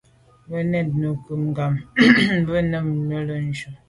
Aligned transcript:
Ntù’ 0.47 0.57
nekum 0.99 1.41
ngu’ 1.49 1.53
gham 1.57 1.73
nà 1.97 2.35
à 2.37 2.39
be 2.47 2.57
num 2.69 2.87
mo’ 3.07 3.17
le’njù. 3.27 3.69